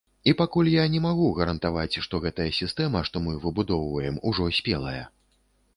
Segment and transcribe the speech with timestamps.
[0.23, 5.03] І я пакуль не магу гарантаваць, што гэтая сістэма, што мы выбудоўваем, ужо спелая.